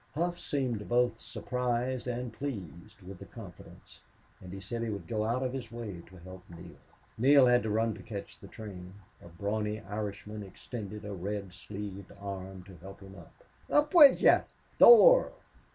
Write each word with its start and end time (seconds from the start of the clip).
Hough 0.15 0.39
seemed 0.39 0.89
both 0.89 1.19
surprised 1.19 2.07
and 2.07 2.33
pleased 2.33 3.03
with 3.03 3.19
the 3.19 3.27
confidence, 3.27 3.99
and 4.41 4.51
he 4.51 4.59
said 4.59 4.81
he 4.81 4.89
would 4.89 5.05
go 5.05 5.25
out 5.25 5.43
of 5.43 5.53
his 5.53 5.71
way 5.71 6.01
to 6.07 6.15
help 6.17 6.43
Neale. 6.49 6.71
Neale 7.19 7.45
had 7.45 7.61
to 7.61 7.69
run 7.69 7.93
to 7.93 8.01
catch 8.01 8.39
the 8.39 8.47
train. 8.47 8.95
A 9.21 9.27
brawny 9.27 9.79
Irishman 9.81 10.41
extended 10.41 11.05
a 11.05 11.13
red 11.13 11.53
sleeved 11.53 12.11
arm 12.19 12.63
to 12.63 12.77
help 12.77 12.99
him 13.01 13.13
up. 13.15 13.43
"Up 13.69 13.93
wid 13.93 14.19
yez. 14.21 14.43
Thor!" 14.79 15.33